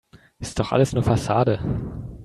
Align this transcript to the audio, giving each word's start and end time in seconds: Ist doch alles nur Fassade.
Ist 0.39 0.57
doch 0.57 0.71
alles 0.71 0.93
nur 0.93 1.03
Fassade. 1.03 1.59